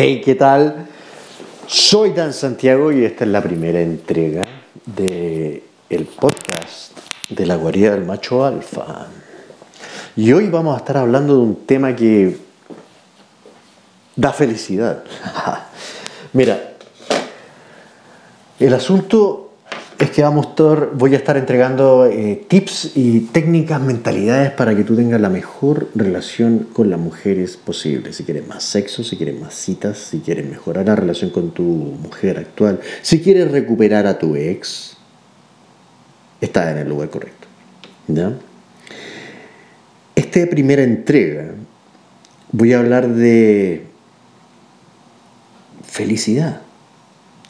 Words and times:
Hey, 0.00 0.22
¿qué 0.24 0.36
tal? 0.36 0.86
Soy 1.66 2.12
Dan 2.12 2.32
Santiago 2.32 2.92
y 2.92 3.04
esta 3.04 3.24
es 3.24 3.30
la 3.32 3.42
primera 3.42 3.80
entrega 3.80 4.44
de 4.86 5.64
el 5.90 6.04
podcast 6.04 6.96
de 7.28 7.44
la 7.44 7.56
guarida 7.56 7.90
del 7.96 8.04
macho 8.04 8.44
alfa. 8.44 9.08
Y 10.14 10.32
hoy 10.32 10.50
vamos 10.50 10.76
a 10.76 10.78
estar 10.78 10.98
hablando 10.98 11.34
de 11.34 11.40
un 11.40 11.66
tema 11.66 11.96
que 11.96 12.38
da 14.14 14.32
felicidad. 14.32 15.02
Mira, 16.32 16.74
el 18.60 18.74
asunto 18.74 19.47
es 19.98 20.10
que 20.10 20.22
vamos 20.22 20.48
a 20.58 20.88
voy 20.94 21.14
a 21.14 21.16
estar 21.16 21.36
entregando 21.36 22.06
eh, 22.06 22.44
tips 22.46 22.92
y 22.94 23.20
técnicas, 23.32 23.80
mentalidades 23.80 24.52
para 24.52 24.76
que 24.76 24.84
tú 24.84 24.94
tengas 24.94 25.20
la 25.20 25.28
mejor 25.28 25.88
relación 25.94 26.68
con 26.72 26.88
las 26.88 27.00
mujeres 27.00 27.56
posible. 27.56 28.12
Si 28.12 28.22
quieres 28.22 28.46
más 28.46 28.62
sexo, 28.62 29.02
si 29.02 29.16
quieres 29.16 29.40
más 29.40 29.54
citas, 29.54 29.98
si 29.98 30.20
quieres 30.20 30.48
mejorar 30.48 30.86
la 30.86 30.94
relación 30.94 31.30
con 31.30 31.50
tu 31.50 31.62
mujer 31.64 32.38
actual, 32.38 32.80
si 33.02 33.20
quieres 33.20 33.50
recuperar 33.50 34.06
a 34.06 34.18
tu 34.18 34.36
ex, 34.36 34.96
estás 36.40 36.70
en 36.70 36.78
el 36.78 36.88
lugar 36.88 37.10
correcto. 37.10 37.48
¿ya? 38.06 38.34
Esta 40.14 40.46
primera 40.48 40.84
entrega 40.84 41.54
voy 42.52 42.72
a 42.72 42.78
hablar 42.78 43.08
de 43.08 43.84
felicidad 45.82 46.62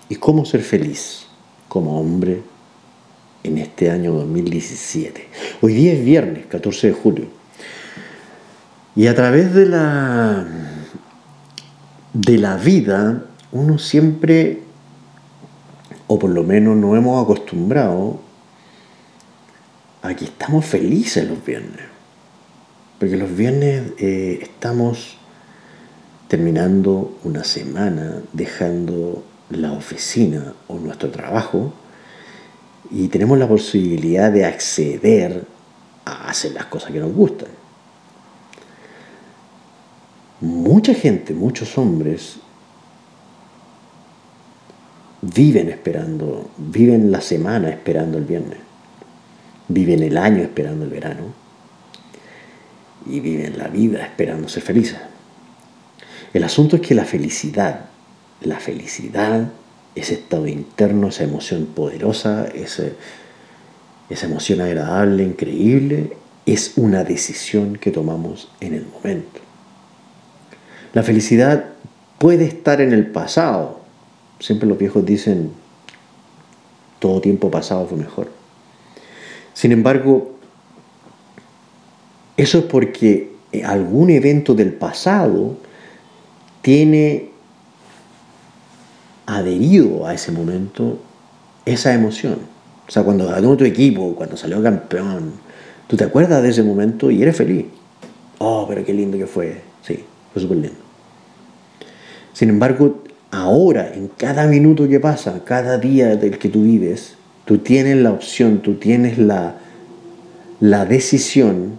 y 0.08 0.16
cómo 0.16 0.46
ser 0.46 0.62
feliz 0.62 1.27
como 1.68 2.00
hombre 2.00 2.42
en 3.44 3.58
este 3.58 3.90
año 3.90 4.12
2017. 4.12 5.28
Hoy 5.60 5.74
día 5.74 5.92
es 5.92 6.04
viernes, 6.04 6.46
14 6.46 6.88
de 6.88 6.92
julio. 6.92 7.26
Y 8.96 9.06
a 9.06 9.14
través 9.14 9.54
de 9.54 9.66
la, 9.66 10.46
de 12.12 12.38
la 12.38 12.56
vida, 12.56 13.22
uno 13.52 13.78
siempre, 13.78 14.60
o 16.06 16.18
por 16.18 16.30
lo 16.30 16.42
menos 16.42 16.76
nos 16.76 16.96
hemos 16.96 17.22
acostumbrado 17.22 18.20
a 20.02 20.14
que 20.14 20.24
estamos 20.24 20.64
felices 20.64 21.28
los 21.28 21.44
viernes. 21.44 21.82
Porque 22.98 23.16
los 23.16 23.34
viernes 23.34 23.92
eh, 23.98 24.40
estamos 24.42 25.16
terminando 26.26 27.18
una 27.24 27.44
semana, 27.44 28.20
dejando 28.32 29.22
la 29.50 29.72
oficina 29.72 30.52
o 30.66 30.78
nuestro 30.78 31.10
trabajo 31.10 31.72
y 32.90 33.08
tenemos 33.08 33.38
la 33.38 33.48
posibilidad 33.48 34.30
de 34.30 34.44
acceder 34.44 35.44
a 36.04 36.28
hacer 36.28 36.52
las 36.52 36.66
cosas 36.66 36.90
que 36.90 37.00
nos 37.00 37.12
gustan. 37.12 37.48
Mucha 40.40 40.94
gente, 40.94 41.34
muchos 41.34 41.76
hombres 41.76 42.36
viven 45.20 45.68
esperando, 45.68 46.50
viven 46.56 47.10
la 47.10 47.20
semana 47.20 47.70
esperando 47.70 48.18
el 48.18 48.24
viernes, 48.24 48.58
viven 49.66 50.02
el 50.02 50.16
año 50.16 50.42
esperando 50.42 50.84
el 50.84 50.90
verano 50.90 51.34
y 53.04 53.20
viven 53.20 53.58
la 53.58 53.68
vida 53.68 54.04
esperando 54.04 54.48
ser 54.48 54.62
felices. 54.62 54.98
El 56.32 56.44
asunto 56.44 56.76
es 56.76 56.82
que 56.82 56.94
la 56.94 57.04
felicidad 57.04 57.86
la 58.40 58.60
felicidad, 58.60 59.50
ese 59.94 60.14
estado 60.14 60.46
interno, 60.46 61.08
esa 61.08 61.24
emoción 61.24 61.66
poderosa, 61.66 62.46
esa 62.54 62.92
emoción 64.26 64.60
agradable, 64.60 65.24
increíble, 65.24 66.16
es 66.46 66.72
una 66.76 67.04
decisión 67.04 67.76
que 67.76 67.90
tomamos 67.90 68.50
en 68.60 68.74
el 68.74 68.86
momento. 68.86 69.40
La 70.94 71.02
felicidad 71.02 71.66
puede 72.18 72.46
estar 72.46 72.80
en 72.80 72.92
el 72.92 73.06
pasado. 73.06 73.80
Siempre 74.40 74.68
los 74.68 74.78
viejos 74.78 75.04
dicen, 75.04 75.50
todo 76.98 77.20
tiempo 77.20 77.50
pasado 77.50 77.86
fue 77.86 77.98
mejor. 77.98 78.30
Sin 79.52 79.72
embargo, 79.72 80.32
eso 82.36 82.58
es 82.58 82.64
porque 82.64 83.32
algún 83.64 84.10
evento 84.10 84.54
del 84.54 84.72
pasado 84.72 85.56
tiene 86.62 87.30
adherido 89.38 90.06
a 90.06 90.14
ese 90.14 90.32
momento 90.32 90.98
esa 91.64 91.92
emoción. 91.94 92.36
O 92.86 92.90
sea, 92.90 93.02
cuando 93.02 93.26
ganó 93.26 93.56
tu 93.56 93.64
equipo, 93.64 94.14
cuando 94.14 94.36
salió 94.36 94.62
campeón, 94.62 95.32
tú 95.86 95.96
te 95.96 96.04
acuerdas 96.04 96.42
de 96.42 96.50
ese 96.50 96.62
momento 96.62 97.10
y 97.10 97.22
eres 97.22 97.36
feliz. 97.36 97.66
Oh, 98.38 98.66
pero 98.68 98.84
qué 98.84 98.94
lindo 98.94 99.18
que 99.18 99.26
fue. 99.26 99.60
Sí, 99.82 100.04
fue 100.32 100.40
súper 100.40 100.58
lindo. 100.58 100.78
Sin 102.32 102.48
embargo, 102.48 103.02
ahora, 103.30 103.92
en 103.94 104.08
cada 104.08 104.46
minuto 104.46 104.88
que 104.88 105.00
pasa, 105.00 105.42
cada 105.44 105.78
día 105.78 106.16
del 106.16 106.38
que 106.38 106.48
tú 106.48 106.62
vives, 106.62 107.14
tú 107.44 107.58
tienes 107.58 107.96
la 107.96 108.12
opción, 108.12 108.60
tú 108.60 108.74
tienes 108.74 109.18
la, 109.18 109.56
la 110.60 110.84
decisión, 110.84 111.72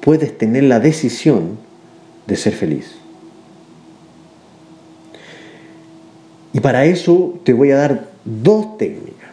puedes 0.00 0.38
tener 0.38 0.64
la 0.64 0.80
decisión 0.80 1.58
de 2.26 2.36
ser 2.36 2.54
feliz. 2.54 2.96
Y 6.54 6.60
para 6.60 6.86
eso 6.86 7.40
te 7.44 7.52
voy 7.52 7.72
a 7.72 7.76
dar 7.76 8.08
dos 8.24 8.78
técnicas 8.78 9.28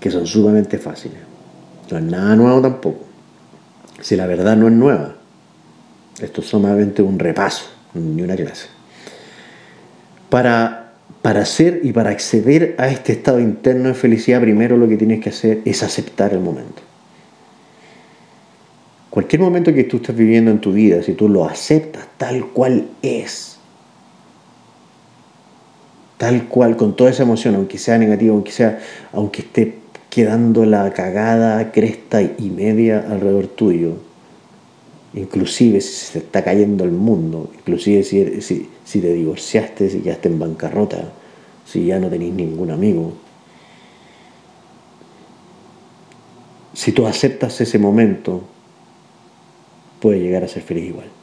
que 0.00 0.10
son 0.10 0.26
sumamente 0.26 0.76
fáciles. 0.78 1.18
No 1.90 1.98
es 1.98 2.04
nada 2.04 2.36
nuevo 2.36 2.60
tampoco. 2.60 3.04
Si 4.00 4.16
la 4.16 4.26
verdad 4.26 4.56
no 4.56 4.66
es 4.66 4.74
nueva, 4.74 5.14
esto 6.20 6.40
es 6.40 6.48
solamente 6.48 7.02
un 7.02 7.18
repaso, 7.20 7.66
ni 7.94 8.20
una 8.22 8.34
clase. 8.34 8.66
Para, 10.28 10.92
para 11.22 11.42
hacer 11.42 11.80
y 11.84 11.92
para 11.92 12.10
acceder 12.10 12.74
a 12.78 12.88
este 12.88 13.12
estado 13.12 13.38
interno 13.38 13.88
de 13.88 13.94
felicidad, 13.94 14.40
primero 14.40 14.76
lo 14.76 14.88
que 14.88 14.96
tienes 14.96 15.22
que 15.22 15.30
hacer 15.30 15.62
es 15.64 15.84
aceptar 15.84 16.32
el 16.32 16.40
momento. 16.40 16.82
Cualquier 19.08 19.40
momento 19.40 19.72
que 19.72 19.84
tú 19.84 19.98
estés 19.98 20.16
viviendo 20.16 20.50
en 20.50 20.60
tu 20.60 20.72
vida, 20.72 21.02
si 21.02 21.14
tú 21.14 21.28
lo 21.28 21.44
aceptas 21.44 22.06
tal 22.18 22.46
cual 22.46 22.88
es, 23.02 23.57
tal 26.18 26.48
cual, 26.48 26.76
con 26.76 26.94
toda 26.96 27.10
esa 27.10 27.22
emoción, 27.22 27.54
aunque 27.54 27.78
sea 27.78 27.96
negativo, 27.96 28.34
aunque 28.34 28.52
sea, 28.52 28.80
aunque 29.12 29.42
esté 29.42 29.76
quedando 30.10 30.66
la 30.66 30.92
cagada, 30.92 31.70
cresta 31.70 32.20
y 32.20 32.50
media 32.54 33.06
alrededor 33.08 33.46
tuyo, 33.46 33.94
inclusive 35.14 35.80
si 35.80 35.92
se 35.92 36.18
está 36.18 36.42
cayendo 36.42 36.84
el 36.84 36.90
mundo, 36.90 37.50
inclusive 37.56 38.02
si, 38.02 38.42
si, 38.42 38.68
si 38.84 39.00
te 39.00 39.12
divorciaste, 39.12 39.88
si 39.88 40.00
quedaste 40.00 40.28
en 40.28 40.38
bancarrota, 40.38 41.12
si 41.64 41.86
ya 41.86 42.00
no 42.00 42.08
tenéis 42.08 42.34
ningún 42.34 42.72
amigo. 42.72 43.12
Si 46.74 46.92
tú 46.92 47.06
aceptas 47.06 47.60
ese 47.60 47.78
momento, 47.78 48.42
puedes 50.00 50.20
llegar 50.20 50.42
a 50.42 50.48
ser 50.48 50.62
feliz 50.62 50.88
igual. 50.88 51.17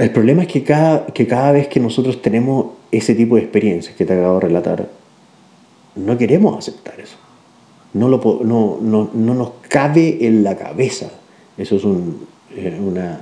El 0.00 0.12
problema 0.12 0.40
es 0.40 0.48
que 0.48 0.64
cada, 0.64 1.04
que 1.08 1.26
cada 1.26 1.52
vez 1.52 1.68
que 1.68 1.78
nosotros 1.78 2.22
tenemos 2.22 2.68
ese 2.90 3.14
tipo 3.14 3.36
de 3.36 3.42
experiencias 3.42 3.94
que 3.94 4.06
te 4.06 4.14
acabo 4.14 4.36
de 4.36 4.46
relatar, 4.46 4.88
no 5.94 6.16
queremos 6.16 6.56
aceptar 6.56 6.98
eso. 6.98 7.16
No, 7.92 8.08
lo, 8.08 8.40
no, 8.42 8.78
no, 8.80 9.10
no 9.12 9.34
nos 9.34 9.50
cabe 9.68 10.26
en 10.26 10.42
la 10.42 10.56
cabeza. 10.56 11.10
Eso 11.58 11.76
es 11.76 11.84
un, 11.84 12.26
una, 12.82 13.20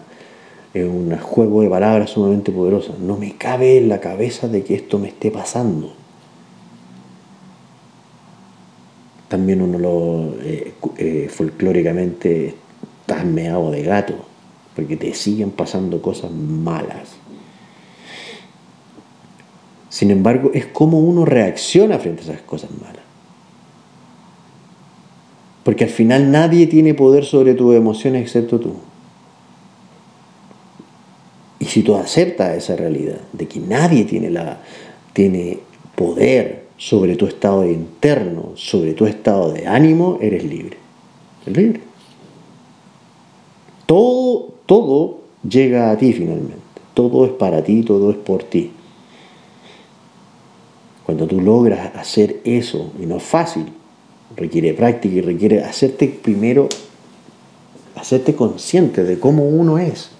un 0.72 1.18
juego 1.18 1.62
de 1.62 1.68
palabras 1.68 2.10
sumamente 2.10 2.52
poderoso. 2.52 2.94
No 3.00 3.16
me 3.16 3.32
cabe 3.32 3.78
en 3.78 3.88
la 3.88 3.98
cabeza 3.98 4.46
de 4.46 4.62
que 4.62 4.76
esto 4.76 5.00
me 5.00 5.08
esté 5.08 5.32
pasando. 5.32 5.92
También 9.26 9.62
uno 9.62 9.80
lo 9.80 10.40
eh, 10.42 10.74
eh, 10.96 11.28
folclóricamente 11.28 12.54
está 13.00 13.24
meado 13.24 13.72
de 13.72 13.82
gato 13.82 14.28
porque 14.78 14.96
te 14.96 15.12
siguen 15.12 15.50
pasando 15.50 16.00
cosas 16.00 16.30
malas. 16.30 17.16
Sin 19.88 20.12
embargo, 20.12 20.52
es 20.54 20.66
como 20.66 21.00
uno 21.00 21.24
reacciona 21.24 21.98
frente 21.98 22.20
a 22.20 22.24
esas 22.26 22.42
cosas 22.42 22.70
malas. 22.80 23.02
Porque 25.64 25.82
al 25.82 25.90
final 25.90 26.30
nadie 26.30 26.68
tiene 26.68 26.94
poder 26.94 27.24
sobre 27.24 27.54
tus 27.54 27.74
emociones 27.74 28.22
excepto 28.22 28.60
tú. 28.60 28.74
Y 31.58 31.64
si 31.64 31.82
tú 31.82 31.96
aceptas 31.96 32.56
esa 32.56 32.76
realidad 32.76 33.18
de 33.32 33.48
que 33.48 33.58
nadie 33.58 34.04
tiene, 34.04 34.30
la, 34.30 34.60
tiene 35.12 35.58
poder 35.96 36.66
sobre 36.76 37.16
tu 37.16 37.26
estado 37.26 37.68
interno, 37.68 38.52
sobre 38.54 38.94
tu 38.94 39.06
estado 39.06 39.52
de 39.52 39.66
ánimo, 39.66 40.20
eres 40.22 40.44
libre. 40.44 40.76
Eres 41.42 41.56
libre. 41.56 41.80
Todo, 43.86 44.57
todo 44.68 45.20
llega 45.48 45.90
a 45.90 45.96
ti 45.96 46.12
finalmente. 46.12 46.58
Todo 46.92 47.24
es 47.24 47.32
para 47.32 47.64
ti, 47.64 47.82
todo 47.82 48.10
es 48.10 48.18
por 48.18 48.42
ti. 48.44 48.70
Cuando 51.06 51.26
tú 51.26 51.40
logras 51.40 51.96
hacer 51.96 52.40
eso, 52.44 52.92
y 53.00 53.06
no 53.06 53.16
es 53.16 53.22
fácil, 53.22 53.72
requiere 54.36 54.74
práctica 54.74 55.14
y 55.14 55.20
requiere 55.22 55.64
hacerte 55.64 56.06
primero, 56.08 56.68
hacerte 57.96 58.36
consciente 58.36 59.04
de 59.04 59.18
cómo 59.18 59.48
uno 59.48 59.78
es. 59.78 60.10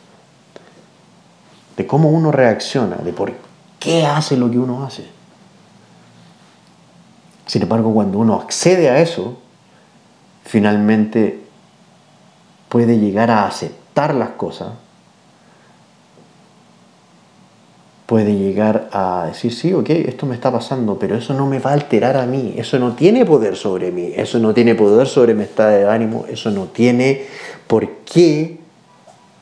de 1.76 1.86
cómo 1.86 2.10
uno 2.10 2.32
reacciona, 2.32 2.96
de 2.96 3.12
por 3.12 3.32
qué 3.78 4.04
hace 4.04 4.36
lo 4.36 4.50
que 4.50 4.58
uno 4.58 4.84
hace. 4.84 5.04
Sin 7.46 7.62
embargo, 7.62 7.94
cuando 7.94 8.18
uno 8.18 8.34
accede 8.34 8.90
a 8.90 9.00
eso, 9.00 9.38
finalmente 10.42 11.38
puede 12.68 12.98
llegar 12.98 13.30
a 13.30 13.46
aceptar 13.46 13.87
las 14.06 14.30
cosas, 14.30 14.68
puede 18.06 18.34
llegar 18.36 18.88
a 18.92 19.26
decir, 19.26 19.52
sí, 19.52 19.74
ok, 19.74 19.90
esto 19.90 20.24
me 20.24 20.34
está 20.34 20.50
pasando, 20.50 20.98
pero 20.98 21.16
eso 21.16 21.34
no 21.34 21.46
me 21.46 21.58
va 21.58 21.70
a 21.70 21.74
alterar 21.74 22.16
a 22.16 22.24
mí, 22.24 22.54
eso 22.56 22.78
no 22.78 22.94
tiene 22.94 23.26
poder 23.26 23.54
sobre 23.54 23.90
mí, 23.90 24.12
eso 24.16 24.38
no 24.38 24.54
tiene 24.54 24.74
poder 24.74 25.06
sobre 25.06 25.34
mi 25.34 25.42
estado 25.42 25.72
de 25.72 25.86
ánimo, 25.86 26.24
eso 26.26 26.50
no 26.50 26.66
tiene 26.66 27.26
por 27.66 27.86
qué 28.10 28.60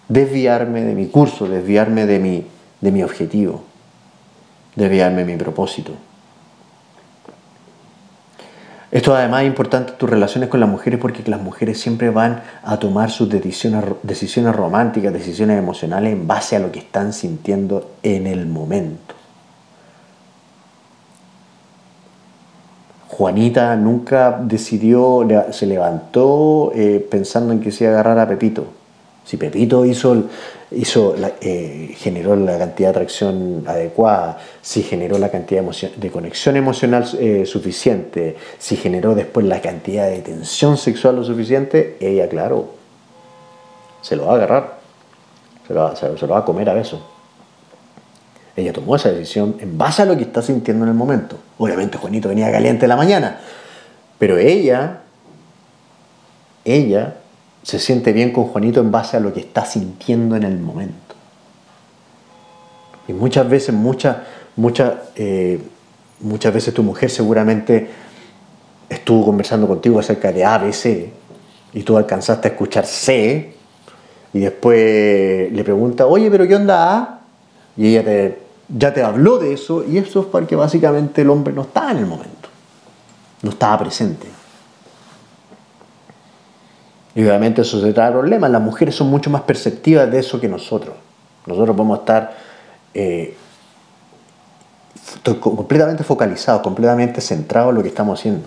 desviarme 0.08 0.82
de 0.82 0.94
mi 0.94 1.06
curso, 1.06 1.46
desviarme 1.46 2.06
de 2.06 2.18
mi, 2.18 2.44
de 2.80 2.90
mi 2.90 3.04
objetivo, 3.04 3.62
desviarme 4.74 5.24
de 5.24 5.32
mi 5.32 5.38
propósito. 5.38 5.92
Esto 8.96 9.14
además 9.14 9.42
es 9.42 9.48
importante 9.48 9.92
en 9.92 9.98
tus 9.98 10.08
relaciones 10.08 10.48
con 10.48 10.58
las 10.58 10.70
mujeres 10.70 10.98
porque 10.98 11.22
las 11.26 11.42
mujeres 11.42 11.78
siempre 11.78 12.08
van 12.08 12.42
a 12.62 12.78
tomar 12.78 13.10
sus 13.10 13.28
decisiones, 13.28 13.84
decisiones 14.02 14.56
románticas, 14.56 15.12
decisiones 15.12 15.58
emocionales 15.58 16.14
en 16.14 16.26
base 16.26 16.56
a 16.56 16.60
lo 16.60 16.72
que 16.72 16.78
están 16.78 17.12
sintiendo 17.12 17.90
en 18.02 18.26
el 18.26 18.46
momento. 18.46 19.14
Juanita 23.08 23.76
nunca 23.76 24.40
decidió, 24.42 25.28
se 25.50 25.66
levantó 25.66 26.72
eh, 26.74 27.06
pensando 27.10 27.52
en 27.52 27.60
que 27.60 27.72
se 27.72 27.84
iba 27.84 27.90
a 27.90 28.00
agarrar 28.00 28.18
a 28.18 28.26
Pepito. 28.26 28.64
Si 29.26 29.36
Pepito 29.36 29.84
hizo, 29.84 30.24
hizo 30.70 31.14
eh, 31.40 31.94
generó 31.96 32.34
la 32.34 32.58
cantidad 32.58 32.88
de 32.88 32.98
atracción 32.98 33.64
adecuada, 33.66 34.38
si 34.62 34.82
generó 34.82 35.18
la 35.18 35.30
cantidad 35.30 35.62
de, 35.62 36.10
conexión 36.10 36.56
emocional 36.56 37.08
eh, 37.18 37.46
suficiente, 37.46 38.36
si 38.58 38.76
generó 38.76 39.14
después 39.14 39.46
la 39.46 39.60
cantidad 39.60 40.08
de 40.08 40.20
tensión 40.20 40.76
sexual 40.76 41.16
lo 41.16 41.24
suficiente, 41.24 41.96
ella, 42.00 42.28
claro, 42.28 42.70
se 44.02 44.16
lo 44.16 44.26
va 44.26 44.32
a 44.32 44.36
agarrar, 44.36 44.78
se 45.66 45.74
lo 45.74 46.28
va, 46.28 46.38
a 46.38 46.44
comer 46.44 46.68
a 46.70 46.74
beso. 46.74 47.00
Ella 48.56 48.72
tomó 48.72 48.96
esa 48.96 49.10
decisión 49.10 49.56
en 49.60 49.76
base 49.76 50.02
a 50.02 50.04
lo 50.06 50.16
que 50.16 50.22
está 50.22 50.40
sintiendo 50.40 50.84
en 50.84 50.90
el 50.90 50.96
momento. 50.96 51.36
Obviamente 51.58 51.98
Juanito 51.98 52.28
venía 52.28 52.50
caliente 52.50 52.86
en 52.86 52.88
la 52.88 52.96
mañana, 52.96 53.40
pero 54.18 54.38
ella, 54.38 55.00
ella 56.64 57.16
se 57.66 57.80
siente 57.80 58.12
bien 58.12 58.30
con 58.30 58.44
Juanito 58.44 58.78
en 58.78 58.92
base 58.92 59.16
a 59.16 59.20
lo 59.20 59.32
que 59.32 59.40
está 59.40 59.64
sintiendo 59.64 60.36
en 60.36 60.44
el 60.44 60.56
momento. 60.56 61.16
Y 63.08 63.12
muchas 63.12 63.50
veces, 63.50 63.74
muchas, 63.74 64.18
muchas, 64.54 64.92
eh, 65.16 65.60
muchas 66.20 66.54
veces 66.54 66.72
tu 66.72 66.84
mujer 66.84 67.10
seguramente 67.10 67.90
estuvo 68.88 69.26
conversando 69.26 69.66
contigo 69.66 69.98
acerca 69.98 70.30
de 70.30 70.44
A, 70.44 70.58
B, 70.58 70.72
C, 70.72 71.12
y 71.72 71.82
tú 71.82 71.96
alcanzaste 71.96 72.46
a 72.46 72.50
escuchar 72.52 72.86
C, 72.86 73.54
y 74.32 74.38
después 74.38 75.50
le 75.50 75.64
pregunta, 75.64 76.06
oye, 76.06 76.30
pero 76.30 76.46
¿qué 76.46 76.54
onda 76.54 76.94
A? 76.96 77.20
Y 77.76 77.88
ella 77.88 78.04
te, 78.04 78.38
ya 78.68 78.94
te 78.94 79.02
habló 79.02 79.38
de 79.38 79.54
eso, 79.54 79.84
y 79.84 79.98
eso 79.98 80.20
es 80.20 80.26
porque 80.26 80.54
básicamente 80.54 81.22
el 81.22 81.30
hombre 81.30 81.52
no 81.52 81.62
estaba 81.62 81.90
en 81.90 81.96
el 81.96 82.06
momento, 82.06 82.48
no 83.42 83.50
estaba 83.50 83.76
presente. 83.80 84.28
Y 87.16 87.22
obviamente 87.22 87.62
eso 87.62 87.80
se 87.80 87.94
trae 87.94 88.12
problemas. 88.12 88.50
Las 88.50 88.60
mujeres 88.60 88.94
son 88.94 89.08
mucho 89.08 89.30
más 89.30 89.40
perceptivas 89.40 90.08
de 90.10 90.18
eso 90.18 90.38
que 90.38 90.48
nosotros. 90.48 90.94
Nosotros 91.46 91.74
podemos 91.74 92.00
estar 92.00 92.36
eh, 92.92 93.34
completamente 95.40 96.04
focalizados, 96.04 96.60
completamente 96.60 97.22
centrados 97.22 97.70
en 97.70 97.76
lo 97.76 97.82
que 97.82 97.88
estamos 97.88 98.20
haciendo 98.20 98.46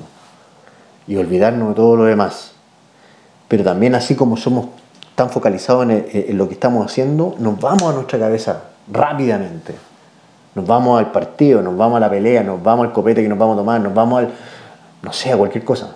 y 1.07 1.15
olvidarnos 1.17 1.69
de 1.69 1.73
todo 1.73 1.95
lo 1.95 2.03
demás. 2.03 2.51
Pero 3.47 3.63
también 3.63 3.95
así 3.95 4.13
como 4.13 4.37
somos 4.37 4.67
tan 5.15 5.31
focalizados 5.31 5.89
en, 5.89 6.37
lo 6.37 6.47
que 6.47 6.53
estamos 6.53 6.85
haciendo, 6.85 7.33
nos 7.39 7.59
vamos 7.59 7.91
a 7.91 7.93
nuestra 7.93 8.19
cabeza 8.19 8.65
rápidamente. 8.91 9.73
Nos 10.53 10.67
vamos 10.67 10.99
al 10.99 11.11
partido, 11.11 11.63
nos 11.63 11.75
vamos 11.75 11.97
a 11.97 12.01
la 12.01 12.09
pelea, 12.11 12.43
nos 12.43 12.61
vamos 12.61 12.85
al 12.85 12.93
copete 12.93 13.23
que 13.23 13.29
nos 13.29 13.39
vamos 13.39 13.55
a 13.55 13.61
tomar, 13.61 13.81
nos 13.81 13.95
vamos 13.95 14.19
al, 14.19 14.29
no 15.01 15.11
sé, 15.11 15.31
a 15.31 15.37
cualquier 15.37 15.65
cosa, 15.65 15.95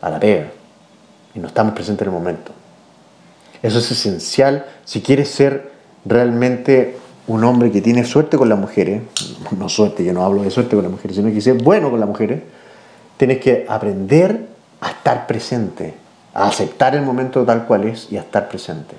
a 0.00 0.08
la 0.08 0.20
pega 0.20 0.61
y 1.34 1.38
no 1.38 1.48
estamos 1.48 1.74
presentes 1.74 2.06
en 2.06 2.12
el 2.12 2.18
momento. 2.18 2.52
Eso 3.62 3.78
es 3.78 3.90
esencial 3.90 4.66
si 4.84 5.00
quieres 5.00 5.28
ser 5.30 5.70
realmente 6.04 6.96
un 7.28 7.44
hombre 7.44 7.70
que 7.70 7.80
tiene 7.80 8.04
suerte 8.04 8.36
con 8.36 8.48
las 8.48 8.58
mujeres, 8.58 9.02
no 9.56 9.68
suerte, 9.68 10.04
yo 10.04 10.12
no 10.12 10.24
hablo 10.24 10.42
de 10.42 10.50
suerte 10.50 10.74
con 10.74 10.82
las 10.82 10.90
mujeres, 10.90 11.16
sino 11.16 11.32
que 11.32 11.40
ser 11.40 11.62
bueno 11.62 11.90
con 11.90 12.00
las 12.00 12.08
mujeres, 12.08 12.42
tienes 13.16 13.38
que 13.38 13.64
aprender 13.68 14.48
a 14.80 14.90
estar 14.90 15.26
presente, 15.26 15.94
a 16.34 16.48
aceptar 16.48 16.94
el 16.96 17.02
momento 17.02 17.44
tal 17.44 17.66
cual 17.66 17.84
es 17.84 18.08
y 18.10 18.16
a 18.16 18.20
estar 18.22 18.48
presente. 18.48 18.96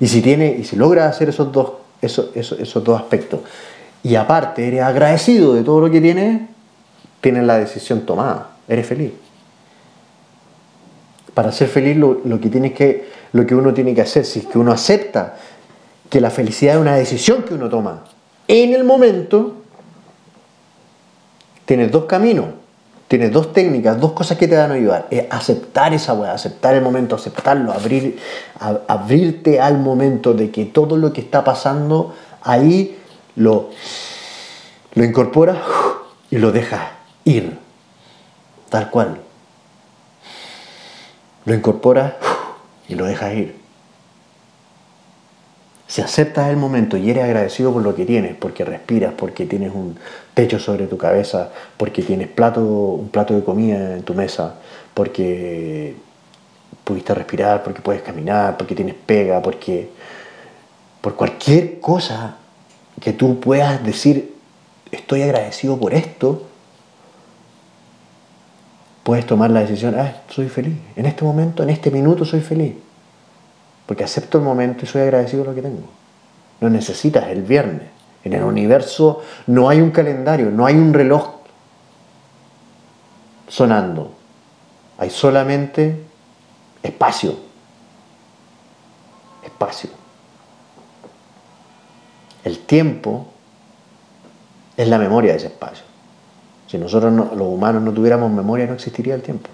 Y 0.00 0.08
si, 0.08 0.20
tiene, 0.20 0.54
y 0.58 0.64
si 0.64 0.76
logras 0.76 1.14
hacer 1.14 1.30
esos 1.30 1.50
dos, 1.50 1.72
esos, 2.02 2.30
esos, 2.34 2.60
esos 2.60 2.84
dos 2.84 3.00
aspectos, 3.00 3.40
y 4.02 4.14
aparte 4.14 4.68
eres 4.68 4.82
agradecido 4.82 5.54
de 5.54 5.62
todo 5.62 5.80
lo 5.80 5.90
que 5.90 6.00
tienes, 6.00 6.42
tienes 7.22 7.44
la 7.44 7.58
decisión 7.58 8.02
tomada, 8.02 8.50
eres 8.68 8.86
feliz 8.86 9.12
para 11.38 11.52
ser 11.52 11.68
feliz 11.68 11.96
lo, 11.96 12.40
que 12.40 12.50
que, 12.72 13.08
lo 13.30 13.46
que 13.46 13.54
uno 13.54 13.72
tiene 13.72 13.94
que 13.94 14.00
hacer, 14.00 14.24
si 14.24 14.40
es 14.40 14.46
que 14.46 14.58
uno 14.58 14.72
acepta 14.72 15.36
que 16.10 16.20
la 16.20 16.30
felicidad 16.30 16.74
es 16.74 16.80
una 16.80 16.96
decisión 16.96 17.44
que 17.44 17.54
uno 17.54 17.68
toma 17.68 18.02
en 18.48 18.74
el 18.74 18.82
momento, 18.82 19.54
tienes 21.64 21.92
dos 21.92 22.06
caminos, 22.06 22.46
tienes 23.06 23.30
dos 23.30 23.52
técnicas, 23.52 24.00
dos 24.00 24.14
cosas 24.14 24.36
que 24.36 24.48
te 24.48 24.56
van 24.56 24.72
a 24.72 24.74
ayudar. 24.74 25.06
Es 25.12 25.26
aceptar 25.30 25.94
esa 25.94 26.12
weá, 26.12 26.32
aceptar 26.32 26.74
el 26.74 26.82
momento, 26.82 27.14
aceptarlo, 27.14 27.70
abrir, 27.70 28.18
abrirte 28.88 29.60
al 29.60 29.78
momento 29.78 30.34
de 30.34 30.50
que 30.50 30.64
todo 30.64 30.96
lo 30.96 31.12
que 31.12 31.20
está 31.20 31.44
pasando 31.44 32.16
ahí 32.42 32.98
lo, 33.36 33.70
lo 34.94 35.04
incorporas 35.04 35.58
y 36.32 36.38
lo 36.38 36.50
dejas 36.50 36.82
ir, 37.22 37.56
tal 38.70 38.90
cual 38.90 39.27
lo 41.48 41.54
incorporas 41.54 42.12
y 42.88 42.94
lo 42.94 43.06
dejas 43.06 43.34
ir. 43.34 43.56
Si 45.86 46.02
aceptas 46.02 46.50
el 46.50 46.58
momento 46.58 46.98
y 46.98 47.10
eres 47.10 47.24
agradecido 47.24 47.72
por 47.72 47.82
lo 47.82 47.94
que 47.94 48.04
tienes, 48.04 48.36
porque 48.36 48.64
respiras, 48.66 49.14
porque 49.16 49.46
tienes 49.46 49.72
un 49.74 49.96
techo 50.34 50.58
sobre 50.58 50.86
tu 50.86 50.98
cabeza, 50.98 51.48
porque 51.78 52.02
tienes 52.02 52.28
plato, 52.28 52.60
un 52.60 53.08
plato 53.08 53.34
de 53.34 53.42
comida 53.42 53.94
en 53.94 54.02
tu 54.02 54.12
mesa, 54.12 54.56
porque 54.92 55.96
pudiste 56.84 57.14
respirar, 57.14 57.62
porque 57.62 57.80
puedes 57.80 58.02
caminar, 58.02 58.58
porque 58.58 58.74
tienes 58.74 58.94
pega, 58.94 59.40
porque 59.40 59.88
por 61.00 61.14
cualquier 61.14 61.80
cosa 61.80 62.36
que 63.00 63.14
tú 63.14 63.40
puedas 63.40 63.82
decir, 63.82 64.34
estoy 64.92 65.22
agradecido 65.22 65.78
por 65.78 65.94
esto, 65.94 66.47
puedes 69.08 69.24
tomar 69.24 69.50
la 69.50 69.60
decisión, 69.60 69.98
ah, 69.98 70.16
soy 70.28 70.50
feliz, 70.50 70.76
en 70.94 71.06
este 71.06 71.24
momento, 71.24 71.62
en 71.62 71.70
este 71.70 71.90
minuto 71.90 72.26
soy 72.26 72.42
feliz, 72.42 72.74
porque 73.86 74.04
acepto 74.04 74.36
el 74.36 74.44
momento 74.44 74.84
y 74.84 74.86
soy 74.86 75.00
agradecido 75.00 75.44
por 75.44 75.54
lo 75.54 75.54
que 75.54 75.66
tengo. 75.66 75.88
No 76.60 76.68
necesitas 76.68 77.26
el 77.28 77.40
viernes. 77.40 77.88
En 78.22 78.34
el 78.34 78.42
universo 78.42 79.22
no 79.46 79.70
hay 79.70 79.80
un 79.80 79.92
calendario, 79.92 80.50
no 80.50 80.66
hay 80.66 80.74
un 80.74 80.92
reloj 80.92 81.36
sonando. 83.48 84.12
Hay 84.98 85.08
solamente 85.08 86.04
espacio. 86.82 87.34
Espacio. 89.42 89.88
El 92.44 92.58
tiempo 92.58 93.26
es 94.76 94.86
la 94.86 94.98
memoria 94.98 95.30
de 95.30 95.38
ese 95.38 95.46
espacio. 95.46 95.87
Si 96.68 96.76
nosotros 96.76 97.12
los 97.12 97.48
humanos 97.48 97.82
no 97.82 97.92
tuviéramos 97.92 98.30
memoria, 98.30 98.66
no 98.66 98.74
existiría 98.74 99.14
el 99.14 99.22
tiempo. 99.22 99.48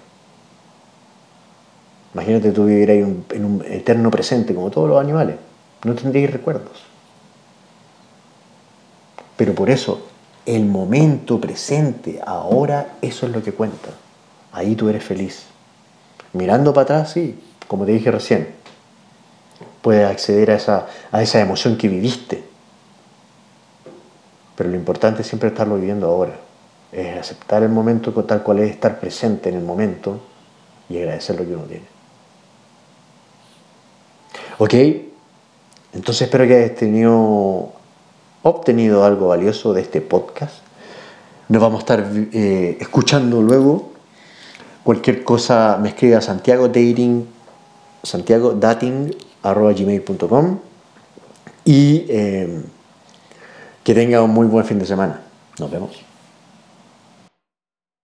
Imagínate 2.13 2.51
tú 2.51 2.65
vivieras 2.65 2.97
en 2.97 3.45
un 3.45 3.63
eterno 3.65 4.11
presente 4.11 4.53
como 4.53 4.69
todos 4.69 4.89
los 4.89 4.99
animales. 4.99 5.37
No 5.85 5.95
tendrías 5.95 6.31
recuerdos. 6.31 6.83
Pero 9.37 9.55
por 9.55 9.69
eso, 9.69 10.07
el 10.45 10.65
momento 10.65 11.39
presente, 11.39 12.21
ahora, 12.25 12.95
eso 13.01 13.25
es 13.25 13.31
lo 13.31 13.41
que 13.41 13.53
cuenta. 13.53 13.89
Ahí 14.51 14.75
tú 14.75 14.89
eres 14.89 15.03
feliz. 15.03 15.45
Mirando 16.33 16.73
para 16.73 16.83
atrás, 16.83 17.11
sí, 17.11 17.39
como 17.67 17.85
te 17.85 17.93
dije 17.93 18.11
recién, 18.11 18.55
puedes 19.81 20.09
acceder 20.09 20.51
a 20.51 20.55
esa, 20.55 20.87
a 21.11 21.21
esa 21.21 21.39
emoción 21.39 21.77
que 21.77 21.87
viviste. 21.87 22.43
Pero 24.57 24.69
lo 24.69 24.75
importante 24.75 25.21
es 25.21 25.27
siempre 25.27 25.49
estarlo 25.49 25.75
viviendo 25.75 26.07
ahora 26.07 26.44
es 26.91 27.17
aceptar 27.17 27.63
el 27.63 27.69
momento 27.69 28.11
tal 28.23 28.43
cual 28.43 28.59
es 28.59 28.71
estar 28.71 28.99
presente 28.99 29.49
en 29.49 29.55
el 29.55 29.63
momento 29.63 30.19
y 30.89 30.97
agradecer 30.97 31.39
lo 31.39 31.45
que 31.45 31.53
uno 31.53 31.63
tiene. 31.63 31.85
¿Ok? 34.57 34.73
Entonces 35.93 36.23
espero 36.23 36.45
que 36.47 36.55
hayas 36.55 36.75
tenido 36.75 37.71
obtenido 38.43 39.03
algo 39.03 39.29
valioso 39.29 39.73
de 39.73 39.81
este 39.81 40.01
podcast. 40.01 40.57
Nos 41.47 41.61
vamos 41.61 41.79
a 41.79 41.81
estar 41.81 42.11
eh, 42.33 42.77
escuchando 42.79 43.41
luego. 43.41 43.91
Cualquier 44.83 45.23
cosa 45.23 45.79
me 45.81 45.89
escribe 45.89 46.15
a 46.15 46.21
Santiago 46.21 46.67
Dating, 46.67 47.25
Santiago 48.03 48.53
Dating, 48.53 49.15
arroba 49.41 49.73
gmail.com 49.73 50.59
y 51.65 52.05
eh, 52.07 52.61
que 53.83 53.93
tenga 53.93 54.21
un 54.21 54.31
muy 54.31 54.47
buen 54.47 54.65
fin 54.65 54.79
de 54.79 54.85
semana. 54.85 55.21
Nos 55.59 55.71
vemos. 55.71 56.14